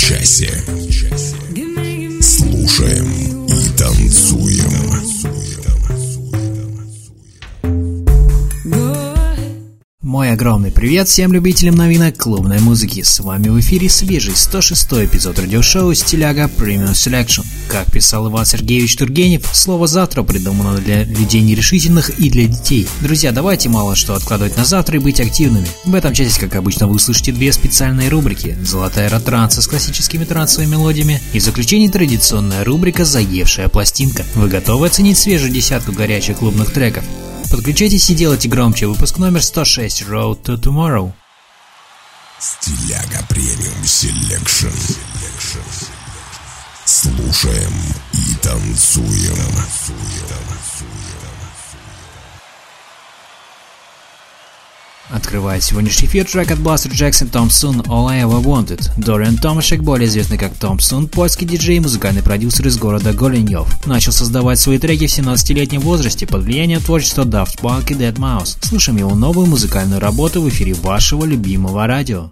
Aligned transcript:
часе. 0.00 0.64
Привет 10.80 11.08
всем 11.08 11.30
любителям 11.34 11.74
новинок 11.74 12.16
клубной 12.16 12.58
музыки. 12.58 13.02
С 13.02 13.20
вами 13.20 13.50
в 13.50 13.60
эфире 13.60 13.90
свежий 13.90 14.34
106 14.34 14.92
эпизод 15.04 15.38
радиошоу 15.38 15.92
«Стиляга 15.92 16.44
Premium 16.44 16.92
Selection». 16.92 17.44
Как 17.68 17.92
писал 17.92 18.30
Иван 18.30 18.46
Сергеевич 18.46 18.96
Тургенев, 18.96 19.46
слово 19.52 19.86
«завтра» 19.86 20.22
придумано 20.22 20.78
для 20.78 21.04
людей 21.04 21.42
нерешительных 21.42 22.18
и 22.18 22.30
для 22.30 22.46
детей. 22.46 22.88
Друзья, 23.02 23.30
давайте 23.30 23.68
мало 23.68 23.94
что 23.94 24.14
откладывать 24.14 24.56
на 24.56 24.64
завтра 24.64 24.96
и 24.96 25.00
быть 25.00 25.20
активными. 25.20 25.68
В 25.84 25.94
этом 25.94 26.14
часе, 26.14 26.40
как 26.40 26.54
обычно, 26.54 26.86
вы 26.86 26.94
услышите 26.94 27.32
две 27.32 27.52
специальные 27.52 28.08
рубрики. 28.08 28.56
Золотая 28.62 29.10
ретранса 29.10 29.60
с 29.60 29.66
классическими 29.68 30.24
трансовыми 30.24 30.70
мелодиями 30.70 31.20
и 31.34 31.40
в 31.40 31.42
заключении 31.42 31.88
традиционная 31.88 32.64
рубрика 32.64 33.04
«Заевшая 33.04 33.68
пластинка». 33.68 34.24
Вы 34.34 34.48
готовы 34.48 34.86
оценить 34.86 35.18
свежую 35.18 35.52
десятку 35.52 35.92
горячих 35.92 36.38
клубных 36.38 36.72
треков? 36.72 37.04
Подключайтесь 37.50 38.08
и 38.10 38.14
делайте 38.14 38.48
громче. 38.48 38.86
Выпуск 38.86 39.18
номер 39.18 39.42
106 39.42 40.02
Road 40.02 40.42
to 40.42 40.56
Tomorrow. 40.56 41.12
Стиляга 42.38 43.24
Premium 43.28 43.84
Selection. 43.84 44.68
Слушаем 46.84 47.72
и 48.12 48.34
танцуем. 48.36 49.36
Открывает 55.10 55.64
сегодняшний 55.64 56.06
эфир 56.06 56.24
трек 56.24 56.52
от 56.52 56.58
Jackson 56.58 57.30
Tom 57.30 57.48
Soon 57.48 57.84
All 57.86 58.08
I 58.08 58.22
Ever 58.22 58.42
Wanted. 58.42 58.90
Дориан 58.96 59.36
Томашек, 59.36 59.80
более 59.80 60.08
известный 60.08 60.38
как 60.38 60.54
Том 60.54 60.78
Сун, 60.78 61.08
польский 61.08 61.46
диджей 61.46 61.76
и 61.76 61.80
музыкальный 61.80 62.22
продюсер 62.22 62.68
из 62.68 62.78
города 62.78 63.12
Голеньев. 63.12 63.66
Начал 63.86 64.12
создавать 64.12 64.60
свои 64.60 64.78
треки 64.78 65.06
в 65.06 65.18
17-летнем 65.18 65.80
возрасте 65.80 66.26
под 66.26 66.44
влиянием 66.44 66.80
творчества 66.80 67.22
Daft 67.22 67.60
Punk 67.60 67.90
и 67.90 67.94
deadmau5. 67.94 68.56
Слушаем 68.62 68.98
его 68.98 69.14
новую 69.14 69.46
музыкальную 69.46 70.00
работу 70.00 70.40
в 70.42 70.48
эфире 70.48 70.74
вашего 70.74 71.24
любимого 71.24 71.86
радио. 71.86 72.30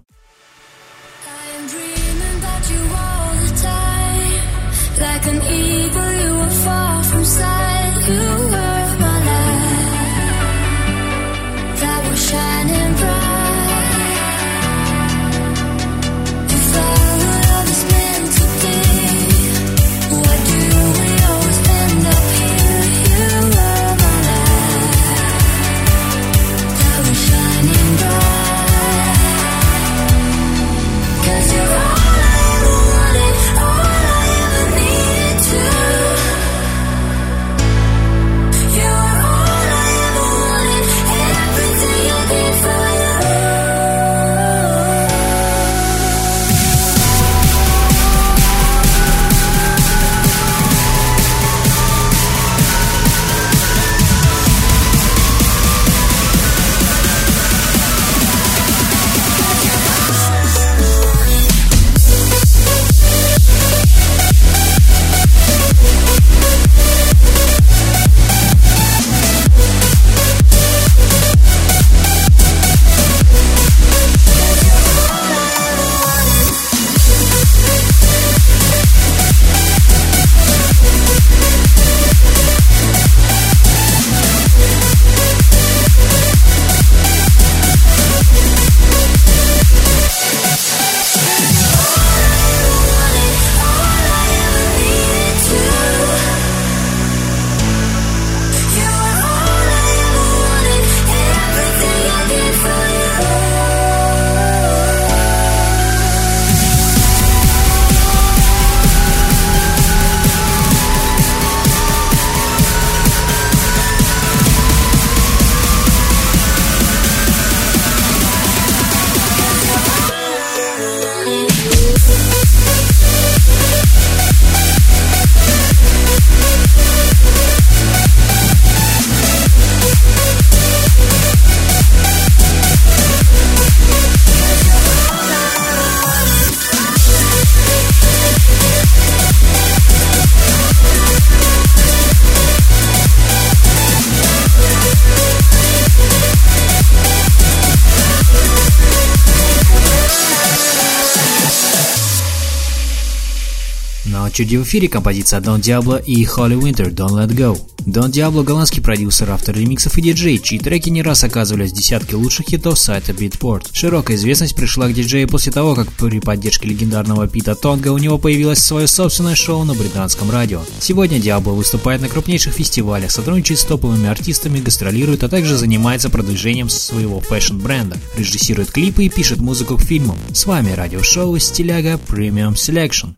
В 154.38 154.62
эфире 154.62 154.88
композиция 154.88 155.40
Don 155.40 155.60
Diablo 155.60 156.00
и 156.00 156.24
Holly 156.24 156.56
Winter 156.56 156.94
Don't 156.94 157.10
Let 157.10 157.34
Go. 157.34 157.60
Don 157.86 158.10
Diablo– 158.10 158.42
голландский 158.44 158.80
продюсер, 158.80 159.30
автор 159.30 159.56
ремиксов 159.56 159.98
и 159.98 160.02
диджей, 160.02 160.38
чьи 160.38 160.60
треки 160.60 160.90
не 160.90 161.02
раз 161.02 161.24
оказывались 161.24 161.72
в 161.72 161.74
десятке 161.74 162.14
лучших 162.14 162.46
хитов 162.46 162.78
сайта 162.78 163.10
Beatport. 163.10 163.70
Широкая 163.72 164.16
известность 164.16 164.54
пришла 164.54 164.86
к 164.88 164.92
диджею 164.92 165.26
после 165.26 165.50
того, 165.50 165.74
как 165.74 165.90
при 165.92 166.20
поддержке 166.20 166.68
легендарного 166.68 167.26
Пита 167.26 167.56
Тонга 167.56 167.88
у 167.88 167.98
него 167.98 168.16
появилось 168.18 168.58
свое 168.58 168.86
собственное 168.86 169.34
шоу 169.34 169.64
на 169.64 169.74
британском 169.74 170.30
радио. 170.30 170.60
Сегодня 170.78 171.18
Diablo 171.18 171.56
выступает 171.56 172.00
на 172.00 172.08
крупнейших 172.08 172.52
фестивалях, 172.52 173.10
сотрудничает 173.10 173.58
с 173.58 173.64
топовыми 173.64 174.08
артистами, 174.08 174.60
гастролирует, 174.60 175.24
а 175.24 175.28
также 175.28 175.56
занимается 175.56 176.10
продвижением 176.10 176.68
своего 176.68 177.18
фэшн-бренда, 177.20 177.98
режиссирует 178.16 178.70
клипы 178.70 179.04
и 179.04 179.08
пишет 179.08 179.40
музыку 179.40 179.78
к 179.78 179.82
фильмам. 179.82 180.18
С 180.32 180.46
вами 180.46 180.70
радиошоу 180.70 181.36
«Стиляга 181.38 181.98
Premium 182.08 182.54
Selection». 182.54 183.14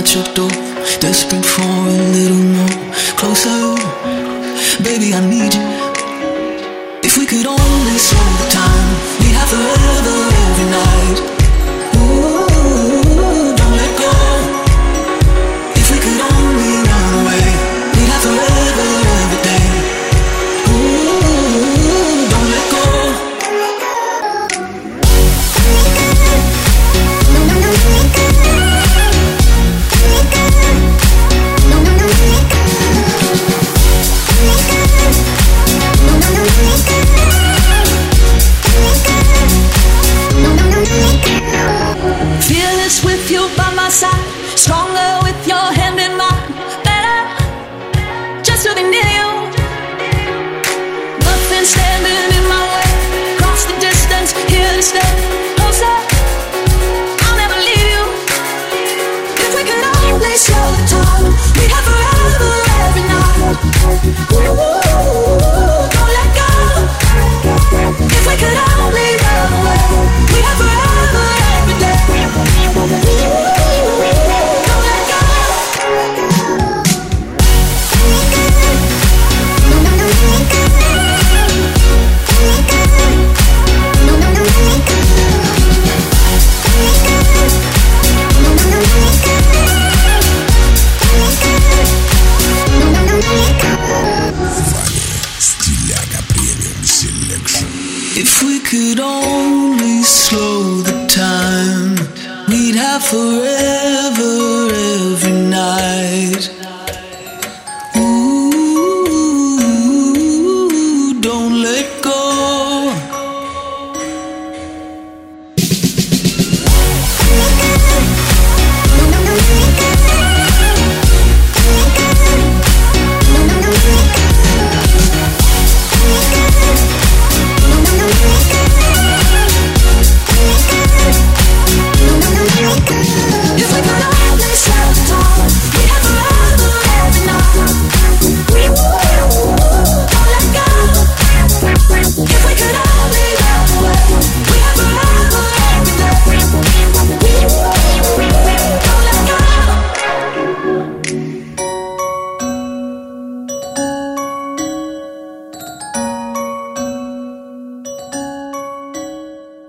that 0.00 0.14
you 0.14 0.22
do 0.34 0.48
Desperate 1.00 1.44
for 1.44 1.62
relief 1.84 2.19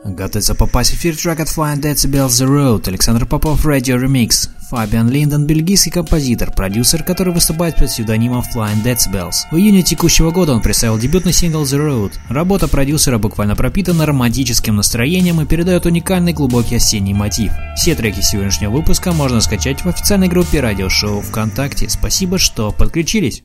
Готовится 0.03 0.55
попасть 0.55 0.91
в 0.91 0.93
эфир 0.95 1.15
трек 1.15 1.39
от 1.39 1.47
Flying 1.47 1.79
Decibel 1.79 2.27
The 2.27 2.47
Road, 2.47 2.87
Александр 2.87 3.25
Попов, 3.25 3.65
Radio 3.65 4.01
Remix. 4.01 4.49
Фабиан 4.71 5.09
Линдон– 5.09 5.45
бельгийский 5.47 5.91
композитор, 5.91 6.51
продюсер, 6.53 7.03
который 7.03 7.33
выступает 7.33 7.75
под 7.75 7.87
псевдонимом 7.87 8.41
Flying 8.55 8.81
Decibels. 8.83 9.33
В 9.51 9.57
июне 9.57 9.83
текущего 9.83 10.31
года 10.31 10.53
он 10.53 10.61
представил 10.61 10.97
дебютный 10.97 11.33
сингл 11.33 11.63
The 11.63 11.77
Road. 11.77 12.13
Работа 12.29 12.67
продюсера 12.67 13.17
буквально 13.17 13.55
пропитана 13.55 14.05
романтическим 14.05 14.77
настроением 14.77 15.41
и 15.41 15.45
передает 15.45 15.85
уникальный 15.85 16.33
глубокий 16.33 16.77
осенний 16.77 17.13
мотив. 17.13 17.51
Все 17.75 17.95
треки 17.95 18.21
сегодняшнего 18.21 18.71
выпуска 18.71 19.11
можно 19.11 19.41
скачать 19.41 19.83
в 19.83 19.89
официальной 19.89 20.29
группе 20.29 20.61
радиошоу 20.61 21.21
ВКонтакте. 21.21 21.89
Спасибо, 21.89 22.37
что 22.37 22.71
подключились. 22.71 23.43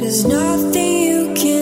There's 0.00 0.24
nothing 0.24 0.87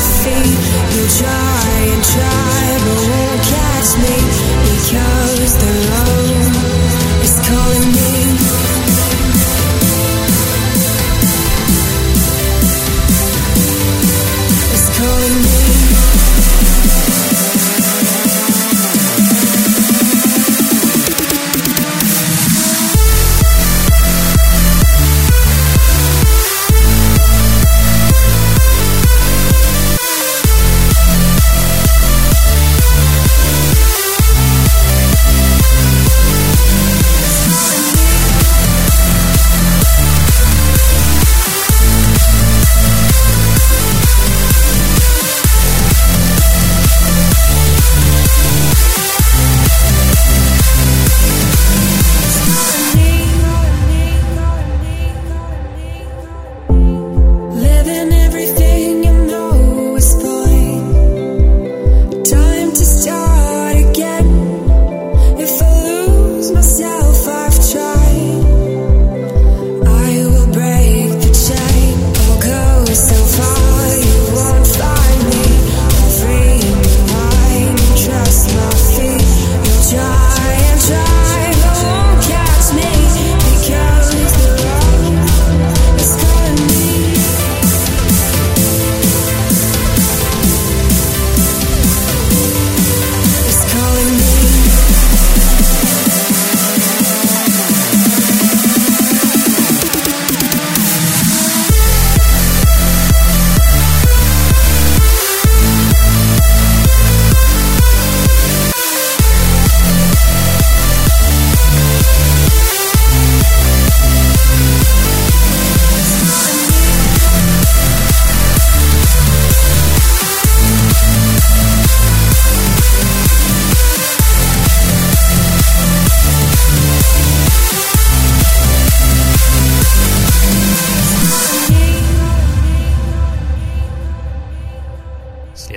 see 0.00 0.46
you 0.94 1.04
try 1.20 1.70
and 1.92 2.02
try, 2.14 2.62
but 2.84 2.98
won't 3.10 3.42
catch 3.52 3.90
me 4.04 4.16
because 4.68 5.52
the 5.62 5.72
road 5.90 7.24
is 7.24 7.34
calling. 7.48 7.79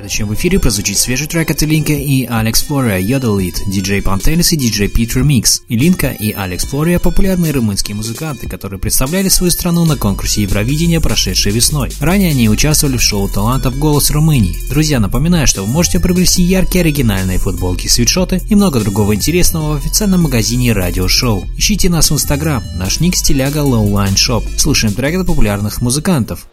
Следующим 0.03 0.27
в 0.27 0.33
эфире 0.33 0.60
прозвучит 0.60 0.98
свежий 0.98 1.27
трек 1.27 1.50
от 1.50 1.62
Линка 1.62 1.93
и 1.93 2.25
Алекс 2.25 2.62
Флория 2.63 3.00
Lead, 3.00 3.55
диджей 3.67 4.01
Пантелис 4.01 4.51
и 4.51 4.57
диджей 4.57 4.89
Пит 4.89 5.15
Ремикс. 5.15 5.62
Линка 5.69 6.10
и 6.10 6.33
Алекс 6.33 6.65
Флория– 6.65 7.00
популярные 7.00 7.53
румынские 7.53 7.95
музыканты, 7.95 8.50
которые 8.50 8.81
представляли 8.81 9.29
свою 9.29 9.50
страну 9.50 9.86
на 9.86 9.95
конкурсе 9.95 10.41
Евровидения, 10.41 11.00
прошедшей 11.00 11.53
весной. 11.53 11.89
Ранее 12.01 12.31
они 12.31 12.50
участвовали 12.50 12.98
в 12.98 13.01
шоу 13.01 13.29
талантов 13.29 13.79
«Голос 13.79 14.12
Румынии». 14.12 14.57
Друзья, 14.69 15.00
напоминаю, 15.00 15.48
что 15.48 15.62
вы 15.63 15.72
можете 15.72 16.01
приобрести 16.01 16.43
яркие 16.43 16.81
оригинальные 16.81 17.38
футболки, 17.38 17.88
свитшоты 17.88 18.41
и 18.50 18.55
много 18.55 18.81
другого 18.81 19.15
интересного 19.15 19.75
в 19.75 19.77
официальном 19.77 20.24
магазине 20.24 20.74
Радио 20.74 21.07
Шоу. 21.07 21.48
Ищите 21.57 21.89
нас 21.89 22.12
в 22.12 22.15
Инстаграм, 22.15 22.62
наш 22.75 23.00
ник 23.00 23.15
стиляга 23.15 23.62
Lowline 23.62 24.15
Shop. 24.15 24.43
Слушаем 24.57 24.93
трек 24.93 25.22
от 25.22 25.27
популярных 25.27 25.81
музыкантов. 25.81 26.45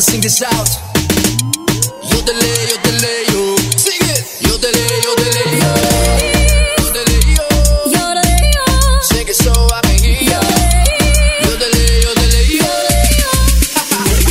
Wanna 0.00 0.12
sing 0.12 0.20
this 0.22 0.42
out. 0.42 0.68
Yo 2.08 2.18
delay, 2.24 2.60
yo 2.70 2.76
delay, 2.88 3.24
yo. 3.32 3.56
Sing 3.76 4.00
it. 4.08 4.22
Yo 4.40 4.56
delay, 4.56 4.96
yo 5.04 5.12
delay, 5.16 5.60
yo. 5.60 5.70
Yo 6.80 6.88
yo. 7.36 7.46
Yo 7.84 8.00
delay, 8.16 8.50
yo. 8.56 8.64
Sing 9.02 9.28
it 9.28 9.36
so 9.36 9.52
I 9.52 9.80
can 9.82 9.98
hear. 10.00 10.40
Yo 11.44 11.52
delay, 11.60 12.00
yo 12.04 12.10
delay, 12.14 12.46
yo. 12.60 12.72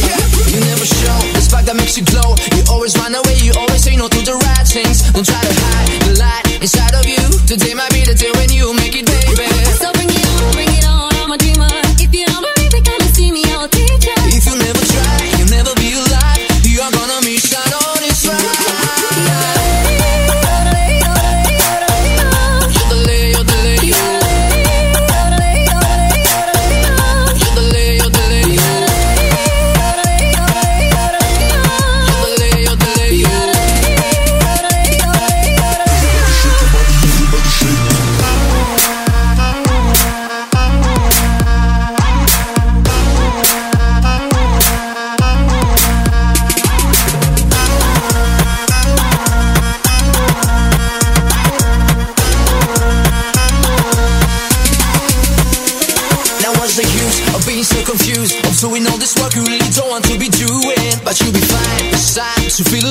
yeah. 0.06 0.50
You 0.50 0.60
never 0.66 0.86
show 0.86 1.20
that 1.70 1.76
makes 1.76 1.98
you 1.98 2.06
glow. 2.06 2.34
You 2.56 2.64
always 2.72 2.98
run 2.98 3.14
away, 3.14 3.36
you 3.38 3.54
always 3.54 3.84
say 3.84 3.96
no 3.96 4.08
to 4.08 4.22
the 4.26 4.34
right 4.34 4.68
things. 4.68 5.04
Don't 5.12 5.26
try 5.26 5.42
to 5.42 5.54
hide 5.54 6.02
the 6.02 6.18
light 6.18 6.62
inside 6.62 6.96
of 6.96 7.06
you. 7.06 7.09
feel 62.66 62.89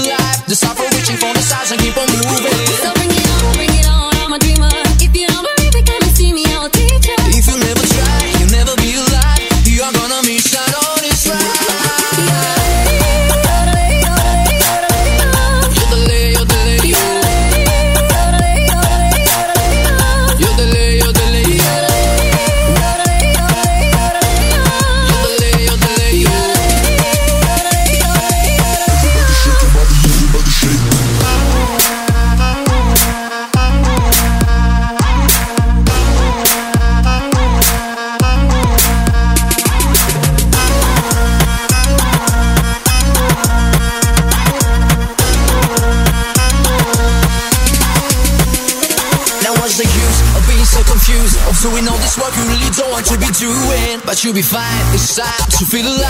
you'll 54.29 54.35
be 54.35 54.43
fine, 54.43 54.95
it's 54.95 55.17
time 55.17 55.49
to 55.49 55.65
feel 55.65 55.87
alive 55.87 56.08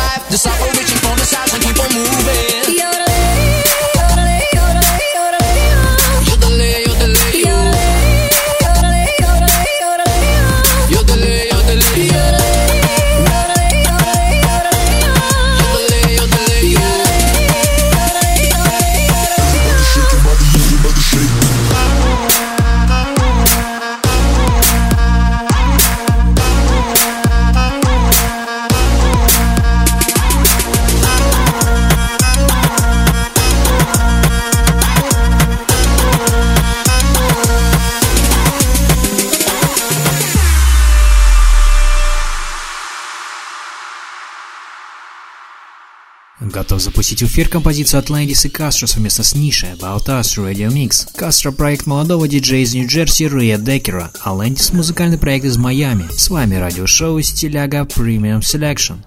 Запустить 47.19 47.31
в 47.31 47.33
эфир 47.35 47.49
композицию 47.49 48.03
Atlantis 48.03 48.47
и 48.47 48.51
Castro 48.51 48.87
совместно 48.87 49.25
с 49.25 49.35
Нишей 49.35 49.71
About 49.71 50.07
Us 50.07 50.37
Radio 50.37 50.69
Mix. 50.69 51.09
Castro– 51.17 51.51
проект 51.57 51.87
молодого 51.87 52.29
диджея 52.29 52.63
из 52.63 52.75
Нью-Джерси 52.75 53.27
Руя 53.27 53.59
Деккера, 53.59 54.13
а 54.23 54.35
Atlantis– 54.35 54.73
музыкальный 54.73 55.19
проект 55.19 55.45
из 55.45 55.57
Майами. 55.57 56.07
С 56.11 56.31
вами 56.31 56.55
радиошоу 56.55 57.21
Стиляга 57.21 57.81
Premium 57.81 58.41
Selection. 58.41 58.99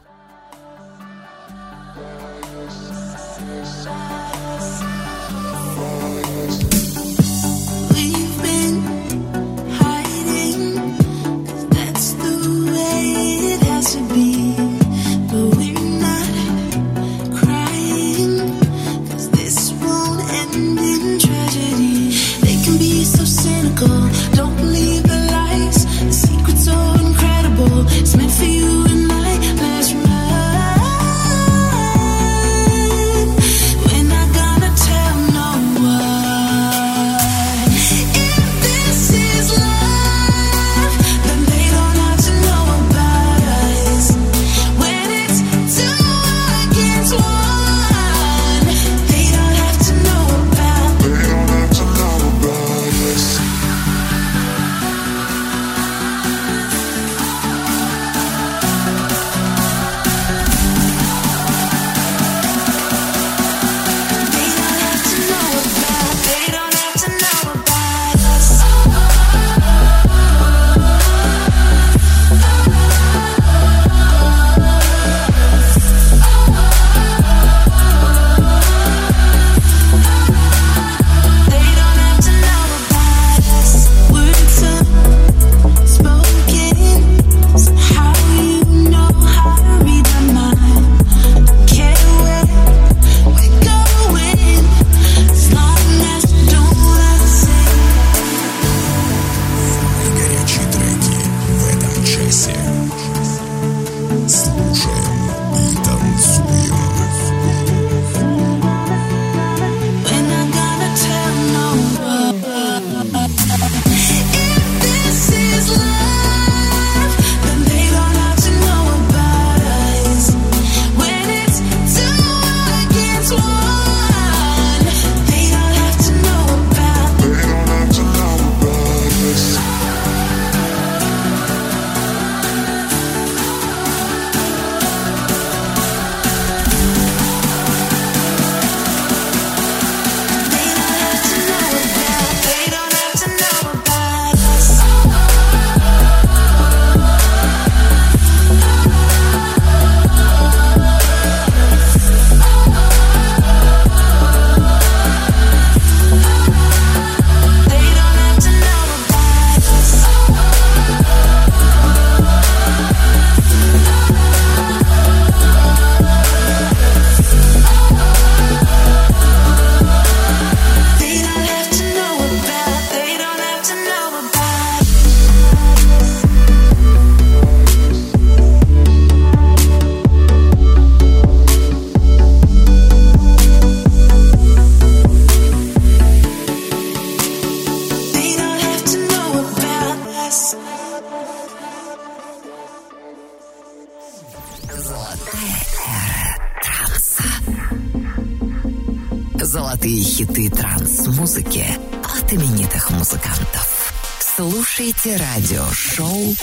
Слушайте 205.02 205.24
радиошоу 205.24 206.36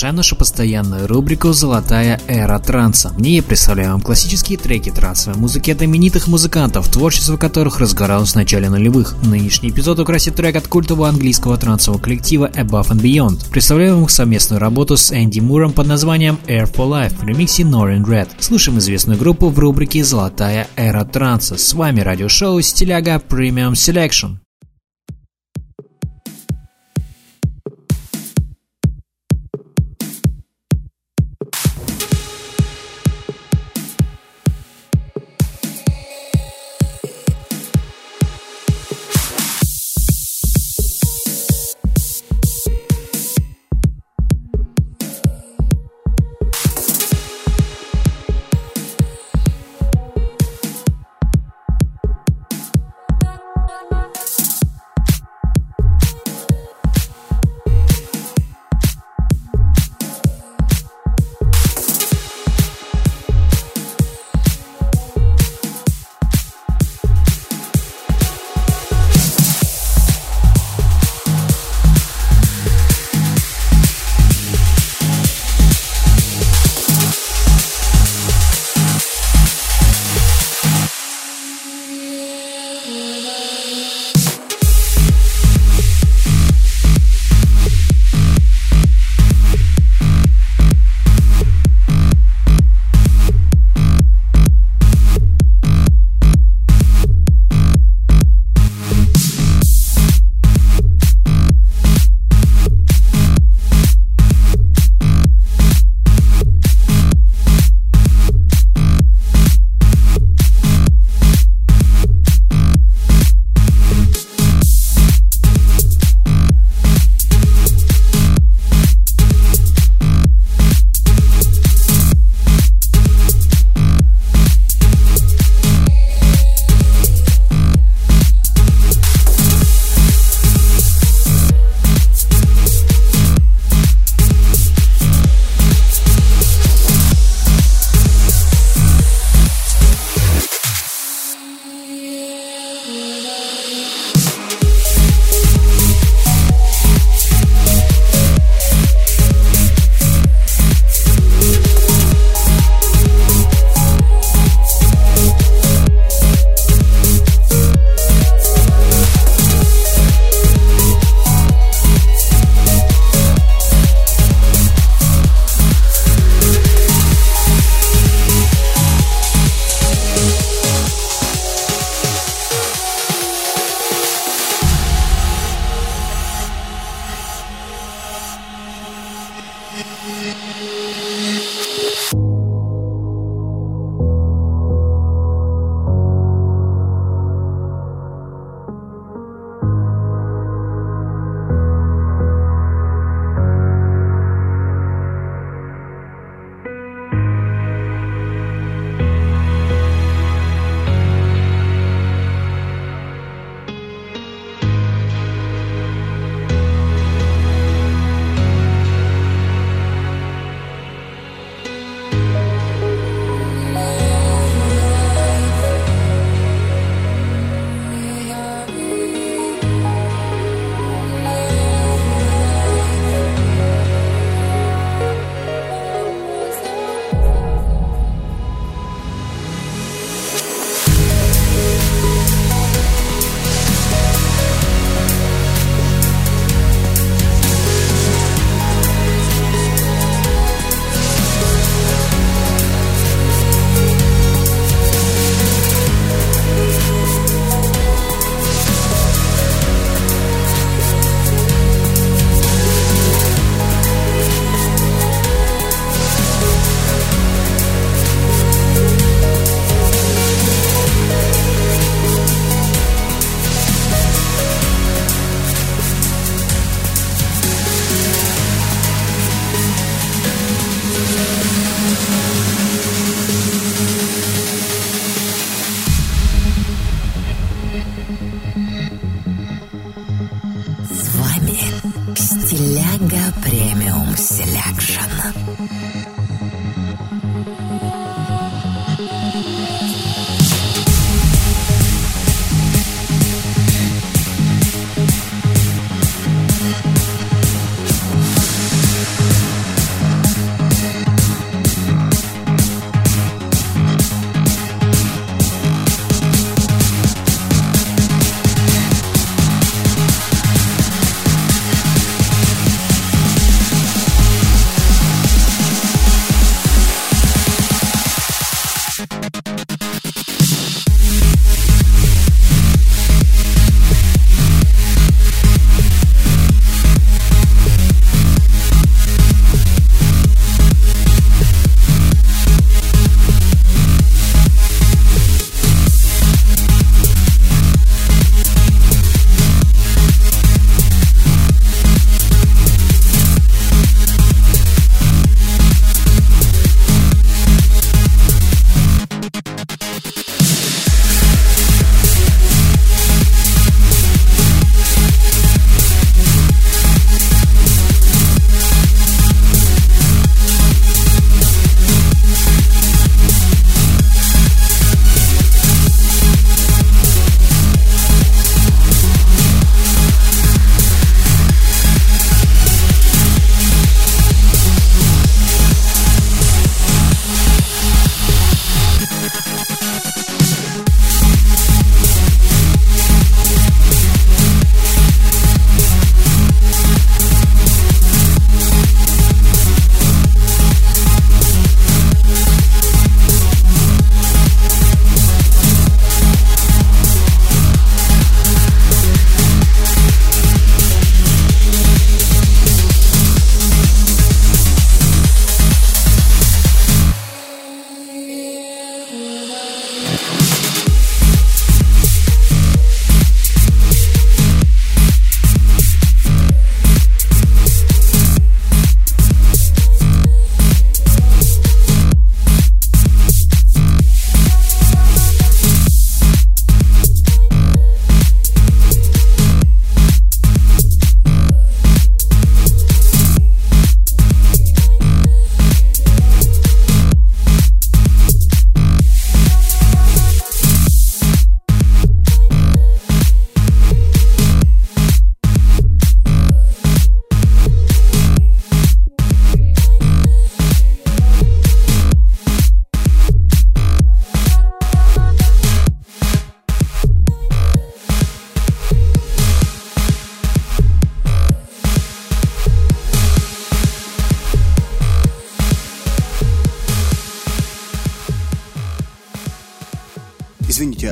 Продолжаем 0.00 0.16
нашу 0.16 0.34
постоянную 0.34 1.06
рубрику 1.06 1.52
«Золотая 1.52 2.18
эра 2.26 2.58
транса». 2.58 3.10
В 3.10 3.20
ней 3.20 3.36
я 3.36 3.42
представляю 3.42 3.92
вам 3.92 4.00
классические 4.00 4.56
треки 4.56 4.88
трансовой 4.88 5.38
музыки 5.38 5.72
от 5.72 5.82
именитых 5.82 6.26
музыкантов, 6.26 6.90
творчество 6.90 7.36
которых 7.36 7.80
разгоралось 7.80 8.32
в 8.32 8.34
начале 8.34 8.70
нулевых. 8.70 9.14
Нынешний 9.22 9.68
эпизод 9.68 9.98
украсит 9.98 10.36
трек 10.36 10.56
от 10.56 10.68
культового 10.68 11.06
английского 11.06 11.58
трансового 11.58 12.00
коллектива 12.00 12.48
Above 12.48 12.92
and 12.92 13.02
Beyond. 13.02 13.50
Представляю 13.50 13.96
вам 13.96 14.08
совместную 14.08 14.58
работу 14.58 14.96
с 14.96 15.12
Энди 15.12 15.40
Муром 15.40 15.74
под 15.74 15.86
названием 15.86 16.38
Air 16.46 16.72
for 16.72 16.88
Life 16.88 17.18
в 17.18 17.26
ремиксе 17.26 17.64
Norin 17.64 18.02
Red. 18.02 18.28
Слушаем 18.38 18.78
известную 18.78 19.18
группу 19.18 19.50
в 19.50 19.58
рубрике 19.58 20.02
«Золотая 20.02 20.66
эра 20.76 21.04
транса». 21.04 21.58
С 21.58 21.74
вами 21.74 22.00
радиошоу 22.00 22.62
«Стиляга 22.62 23.16
Premium 23.16 23.72
Selection». 23.72 24.38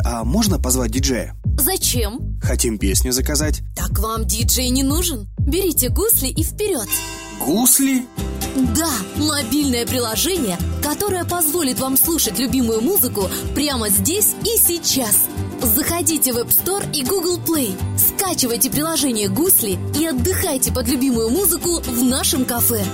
А 0.04 0.24
можно 0.24 0.58
позвать 0.58 0.90
диджея? 0.90 1.34
Зачем? 1.58 2.38
Хотим 2.42 2.78
песню 2.78 3.12
заказать. 3.12 3.62
Так 3.74 3.98
вам 3.98 4.24
диджей 4.24 4.70
не 4.70 4.82
нужен. 4.82 5.28
Берите 5.38 5.88
гусли 5.88 6.28
и 6.28 6.42
вперед. 6.42 6.88
Гусли? 7.44 8.04
Да, 8.76 8.90
мобильное 9.16 9.86
приложение, 9.86 10.58
которое 10.82 11.24
позволит 11.24 11.78
вам 11.78 11.96
слушать 11.96 12.38
любимую 12.38 12.80
музыку 12.80 13.28
прямо 13.54 13.88
здесь 13.88 14.34
и 14.42 14.58
сейчас. 14.58 15.26
Заходите 15.62 16.32
в 16.32 16.38
App 16.38 16.48
Store 16.48 16.84
и 16.92 17.04
Google 17.04 17.38
Play, 17.38 17.76
скачивайте 17.96 18.70
приложение 18.70 19.28
«Гусли» 19.28 19.78
и 19.98 20.06
отдыхайте 20.06 20.72
под 20.72 20.88
любимую 20.88 21.30
музыку 21.30 21.80
в 21.80 22.02
нашем 22.02 22.44
кафе. 22.44 22.84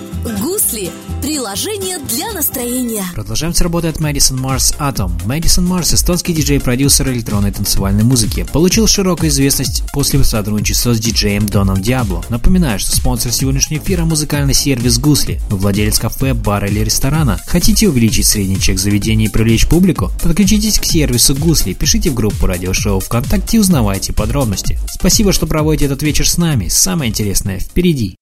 «Гусли»– 0.42 0.90
приложение 1.24 1.98
для 2.00 2.30
настроения. 2.32 3.06
Продолжаем 3.14 3.54
с 3.54 3.60
работы 3.62 3.88
от 3.88 3.96
Madison 3.96 4.38
Mars 4.38 4.76
Atom. 4.78 5.10
Madison 5.24 5.66
Mars– 5.66 5.94
эстонский 5.94 6.34
диджей-продюсер 6.34 7.10
электронной 7.10 7.50
танцевальной 7.50 8.04
музыки. 8.04 8.46
Получил 8.52 8.86
широкую 8.86 9.30
известность 9.30 9.84
после 9.94 10.22
сотрудничества 10.22 10.92
с 10.92 11.00
диджеем 11.00 11.46
Доном 11.46 11.80
Диабло. 11.80 12.22
Напоминаю, 12.28 12.78
что 12.78 12.94
спонсор 12.94 13.32
сегодняшнего 13.32 13.80
эфира– 13.80 14.04
музыкальный 14.04 14.52
сервис 14.52 14.98
«Гусли». 14.98 15.40
Вы 15.48 15.56
владелец 15.56 15.98
кафе, 15.98 16.34
бара 16.34 16.68
или 16.68 16.80
ресторана. 16.80 17.40
Хотите 17.46 17.88
увеличить 17.88 18.26
средний 18.26 18.60
чек 18.60 18.78
заведения 18.78 19.24
и 19.24 19.30
привлечь 19.30 19.66
публику? 19.66 20.12
Подключитесь 20.22 20.78
к 20.78 20.84
сервису 20.84 21.34
«Гусли», 21.34 21.72
пишите 21.72 22.10
в 22.10 22.14
группу 22.14 22.44
радиошоу 22.46 23.00
ВКонтакте 23.00 23.56
и 23.56 23.60
узнавайте 23.60 24.12
подробности. 24.12 24.78
Спасибо, 24.90 25.32
что 25.32 25.46
проводите 25.46 25.86
этот 25.86 26.02
вечер 26.02 26.28
с 26.28 26.36
нами. 26.36 26.68
Самое 26.68 27.10
интересное 27.10 27.60
впереди. 27.60 28.14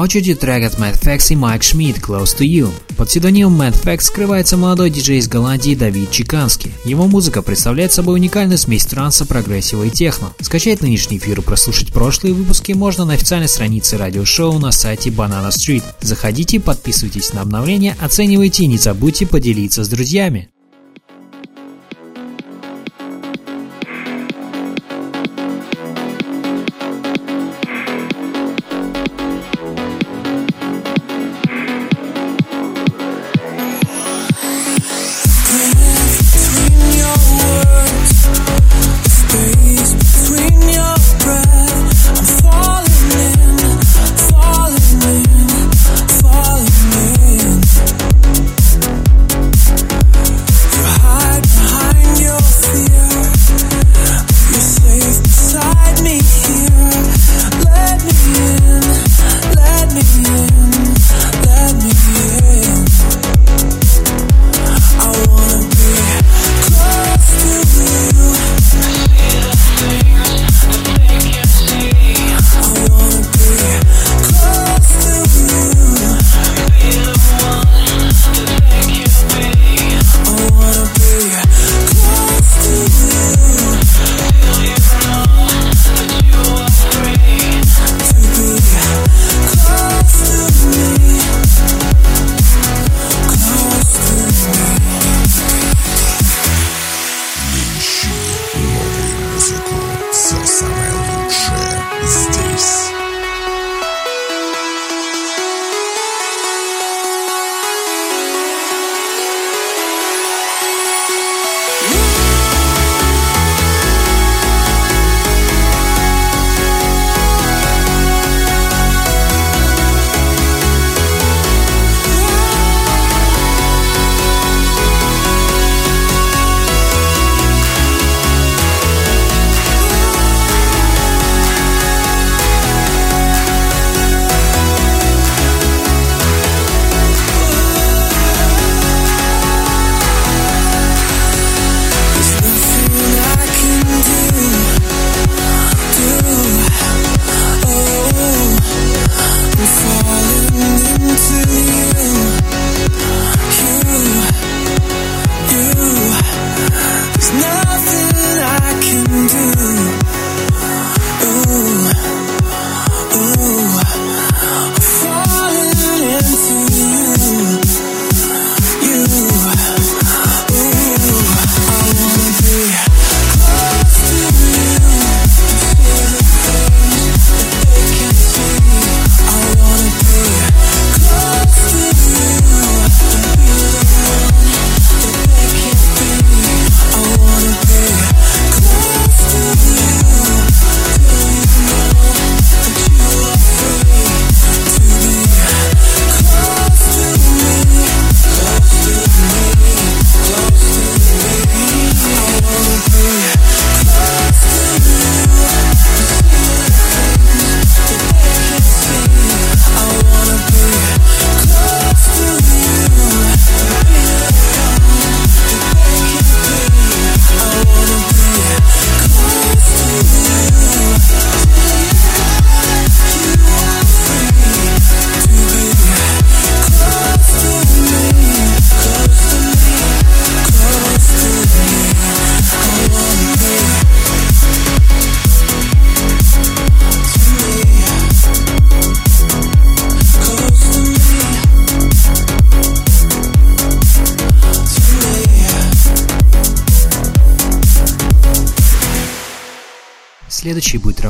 Очереди 0.00 0.34
трек 0.34 0.64
от 0.64 0.78
Mad 0.78 1.00
Fax 1.00 1.32
и 1.32 1.36
Майк 1.36 1.62
Шмидт 1.62 1.98
«Close 1.98 2.36
to 2.36 2.46
You». 2.46 2.72
Под 2.96 3.08
псевдонимом 3.08 3.60
Mad 3.60 3.80
Fax 3.80 4.00
скрывается 4.02 4.56
молодой 4.56 4.90
диджей 4.90 5.18
из 5.18 5.28
Голландии 5.28 5.74
Давид 5.74 6.10
Чиканский. 6.10 6.72
Его 6.84 7.06
музыка 7.06 7.42
представляет 7.42 7.92
собой 7.92 8.16
уникальную 8.16 8.58
смесь 8.58 8.86
транса, 8.86 9.26
прогрессива 9.26 9.84
и 9.84 9.90
техно. 9.90 10.32
Скачать 10.40 10.82
нынешний 10.82 11.18
эфир 11.18 11.38
и 11.38 11.42
прослушать 11.42 11.92
прошлые 11.92 12.34
выпуски 12.34 12.72
можно 12.72 13.04
на 13.04 13.14
официальной 13.14 13.48
странице 13.48 13.96
радиошоу 13.96 14.58
на 14.58 14.72
сайте 14.72 15.10
Banana 15.10 15.50
Street. 15.50 15.84
Заходите, 16.00 16.58
подписывайтесь 16.58 17.32
на 17.32 17.42
обновления, 17.42 17.96
оценивайте 18.00 18.64
и 18.64 18.68
не 18.68 18.78
забудьте 18.78 19.26
поделиться 19.26 19.84
с 19.84 19.88
друзьями. 19.88 20.48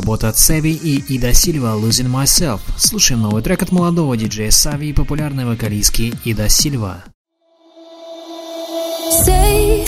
работа 0.06 0.28
от 0.28 0.38
Севи 0.38 0.80
и 0.84 1.02
Ида 1.08 1.34
Сильва 1.34 1.74
«Losing 1.74 2.06
Myself». 2.06 2.60
Слушаем 2.78 3.22
новый 3.22 3.42
трек 3.42 3.62
от 3.62 3.72
молодого 3.72 4.16
диджея 4.16 4.52
Сави 4.52 4.90
и 4.90 4.92
популярной 4.92 5.44
вокалистки 5.44 6.14
Ида 6.24 6.48
Сильва. 6.48 7.02
Say, 9.24 9.84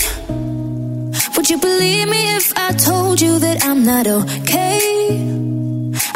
would 1.35 1.49
you 1.49 1.57
believe 1.57 2.09
me 2.09 2.35
if 2.35 2.51
I 2.57 2.73
told 2.73 3.21
you 3.21 3.39
that 3.39 3.63
I'm 3.63 3.85
not 3.85 4.07
okay? 4.07 4.81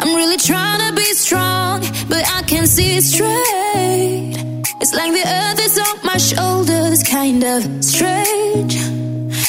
I'm 0.00 0.14
really 0.14 0.36
trying 0.36 0.80
to 0.86 0.92
be 0.94 1.08
strong, 1.14 1.80
but 2.06 2.24
I 2.36 2.42
can't 2.42 2.68
see 2.68 3.00
straight. 3.00 4.36
It's 4.82 4.92
like 4.92 5.12
the 5.18 5.26
earth 5.40 5.60
is 5.64 5.78
on 5.78 5.96
my 6.04 6.18
shoulders, 6.18 7.02
kind 7.04 7.42
of 7.42 7.60
strange. 7.82 8.74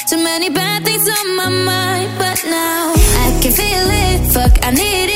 Too 0.10 0.22
many 0.32 0.50
bad 0.50 0.86
things 0.86 1.10
on 1.18 1.36
my 1.42 1.50
mind, 1.50 2.10
but 2.18 2.40
now 2.48 2.94
I 3.26 3.28
can 3.42 3.52
feel 3.52 3.85
I 4.66 4.72
need 4.72 5.10
it. 5.10 5.15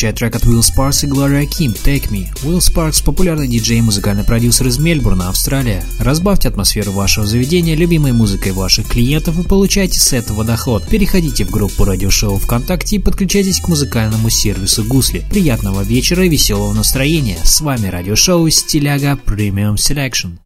Встречает 0.00 0.16
трек 0.16 0.36
от 0.36 0.44
Will 0.44 0.60
Sparks 0.60 1.04
и 1.04 1.10
Gloria 1.10 1.46
Kim 1.46 1.76
«Take 1.76 2.08
Me». 2.08 2.26
Will 2.42 2.56
Sparks– 2.56 3.04
популярный 3.04 3.46
диджей 3.46 3.76
и 3.76 3.82
музыкальный 3.82 4.24
продюсер 4.24 4.66
из 4.66 4.78
Мельбурна, 4.78 5.28
Австралия. 5.28 5.84
Разбавьте 5.98 6.48
атмосферу 6.48 6.92
вашего 6.92 7.26
заведения 7.26 7.76
любимой 7.76 8.12
музыкой 8.12 8.52
ваших 8.52 8.88
клиентов 8.88 9.38
и 9.38 9.46
получайте 9.46 10.00
с 10.00 10.14
этого 10.14 10.42
доход. 10.42 10.88
Переходите 10.88 11.44
в 11.44 11.50
группу 11.50 11.84
радиошоу 11.84 12.38
ВКонтакте 12.38 12.96
и 12.96 12.98
подключайтесь 12.98 13.60
к 13.60 13.68
музыкальному 13.68 14.30
сервису 14.30 14.84
Гусли. 14.84 15.22
Приятного 15.28 15.82
вечера 15.82 16.24
и 16.24 16.30
веселого 16.30 16.72
настроения. 16.72 17.36
С 17.44 17.60
вами 17.60 17.88
радиошоу 17.88 18.48
«Стиляга 18.48 19.20
Premium 19.26 19.74
Selection». 19.74 20.38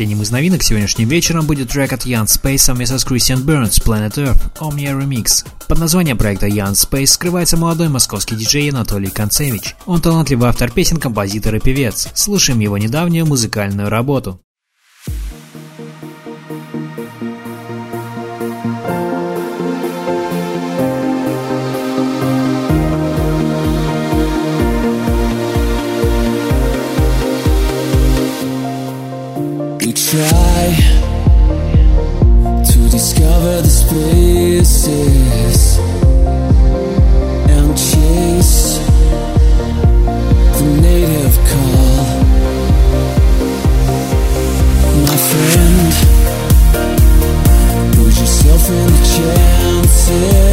Последним 0.00 0.22
из 0.22 0.30
новинок 0.30 0.62
сегодняшним 0.62 1.08
вечером 1.08 1.44
будет 1.44 1.68
трек 1.68 1.92
от 1.92 2.06
Young 2.06 2.24
Space 2.24 2.56
совместно 2.56 2.98
с 2.98 3.04
Christian 3.04 3.44
Burns 3.44 3.84
Planet 3.84 4.14
Earth 4.14 4.50
Omnia 4.58 4.98
Remix. 4.98 5.46
Под 5.68 5.78
названием 5.78 6.16
проекта 6.16 6.46
Young 6.46 6.72
Space 6.72 7.08
скрывается 7.08 7.58
молодой 7.58 7.90
московский 7.90 8.34
диджей 8.34 8.70
Анатолий 8.70 9.10
Концевич. 9.10 9.76
Он 9.84 10.00
талантливый 10.00 10.48
автор 10.48 10.70
песен, 10.70 10.96
композитор 10.96 11.56
и 11.56 11.60
певец. 11.60 12.08
Слушаем 12.14 12.60
его 12.60 12.78
недавнюю 12.78 13.26
музыкальную 13.26 13.90
работу. 13.90 14.40
Try 30.10 30.74
to 32.64 32.88
discover 32.90 33.62
the 33.62 33.70
spaces 33.70 35.78
and 37.48 37.78
chase 37.78 38.78
the 40.58 40.64
native 40.82 41.38
call. 41.50 42.06
My 45.06 45.16
friend, 45.30 45.92
lose 47.96 48.18
yourself 48.18 48.62
in 48.68 48.86
the 48.86 49.02
chances. 49.14 50.49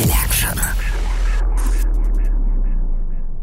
Selection. 0.00 0.58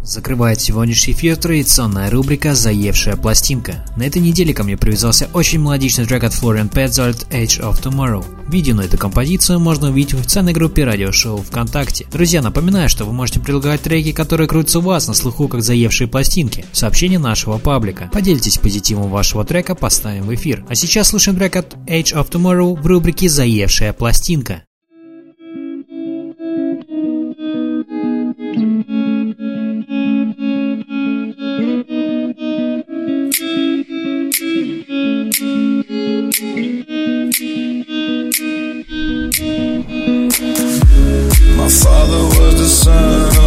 Закрывает 0.01 0.59
сегодняшний 0.59 1.13
эфир 1.13 1.35
традиционная 1.35 2.09
рубрика 2.09 2.55
«Заевшая 2.55 3.15
пластинка». 3.15 3.85
На 3.95 4.03
этой 4.03 4.23
неделе 4.23 4.55
ко 4.55 4.63
мне 4.63 4.75
привязался 4.75 5.29
очень 5.33 5.59
мелодичный 5.59 6.07
трек 6.07 6.23
от 6.23 6.33
Florian 6.33 6.71
Petzold 6.71 7.29
«Age 7.29 7.61
of 7.61 7.83
Tomorrow». 7.83 8.25
Видео 8.49 8.73
на 8.73 8.81
эту 8.81 8.97
композицию 8.97 9.59
можно 9.59 9.89
увидеть 9.89 10.15
в 10.15 10.19
официальной 10.19 10.53
группе 10.53 10.83
радиошоу 10.83 11.43
ВКонтакте. 11.43 12.07
Друзья, 12.11 12.41
напоминаю, 12.41 12.89
что 12.89 13.05
вы 13.05 13.13
можете 13.13 13.39
предлагать 13.39 13.81
треки, 13.83 14.11
которые 14.11 14.47
крутятся 14.47 14.79
у 14.79 14.81
вас 14.81 15.07
на 15.07 15.13
слуху 15.13 15.47
как 15.47 15.61
заевшие 15.61 16.07
пластинки. 16.07 16.65
В 16.71 16.77
сообщении 16.77 17.17
нашего 17.17 17.59
паблика. 17.59 18.09
Поделитесь 18.11 18.57
позитивом 18.57 19.11
вашего 19.11 19.45
трека, 19.45 19.75
поставим 19.75 20.23
в 20.23 20.33
эфир. 20.33 20.65
А 20.69 20.73
сейчас 20.73 21.09
слушаем 21.09 21.37
трек 21.37 21.55
от 21.55 21.75
Age 21.85 22.15
of 22.15 22.31
Tomorrow 22.31 22.81
в 22.81 22.87
рубрике 22.87 23.29
«Заевшая 23.29 23.93
пластинка». 23.93 24.63
sun. 42.87 43.46